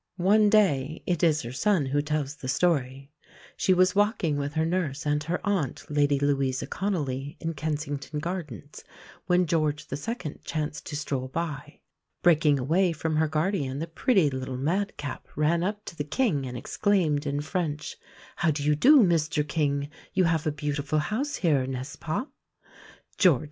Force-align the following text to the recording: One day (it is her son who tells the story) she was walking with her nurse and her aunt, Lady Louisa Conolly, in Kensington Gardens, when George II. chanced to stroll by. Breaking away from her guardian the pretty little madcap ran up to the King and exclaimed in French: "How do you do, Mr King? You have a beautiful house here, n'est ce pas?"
One 0.17 0.49
day 0.49 1.03
(it 1.05 1.21
is 1.21 1.43
her 1.43 1.51
son 1.51 1.85
who 1.85 2.01
tells 2.01 2.37
the 2.37 2.47
story) 2.47 3.11
she 3.55 3.71
was 3.71 3.93
walking 3.93 4.35
with 4.35 4.53
her 4.55 4.65
nurse 4.65 5.05
and 5.05 5.23
her 5.25 5.39
aunt, 5.43 5.85
Lady 5.91 6.17
Louisa 6.17 6.65
Conolly, 6.65 7.37
in 7.39 7.53
Kensington 7.53 8.17
Gardens, 8.17 8.83
when 9.27 9.45
George 9.45 9.85
II. 9.93 10.39
chanced 10.43 10.87
to 10.87 10.95
stroll 10.95 11.27
by. 11.27 11.81
Breaking 12.23 12.57
away 12.57 12.93
from 12.93 13.17
her 13.17 13.27
guardian 13.27 13.77
the 13.77 13.85
pretty 13.85 14.31
little 14.31 14.57
madcap 14.57 15.27
ran 15.35 15.63
up 15.63 15.85
to 15.85 15.95
the 15.95 16.03
King 16.03 16.47
and 16.47 16.57
exclaimed 16.57 17.27
in 17.27 17.39
French: 17.39 17.95
"How 18.37 18.49
do 18.49 18.63
you 18.63 18.73
do, 18.75 19.01
Mr 19.03 19.47
King? 19.47 19.87
You 20.13 20.23
have 20.23 20.47
a 20.47 20.51
beautiful 20.51 20.97
house 20.97 21.35
here, 21.35 21.67
n'est 21.67 21.89
ce 21.89 21.95
pas?" 21.97 22.25